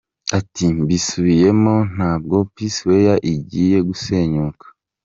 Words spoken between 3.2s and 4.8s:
igiye gusenyuka.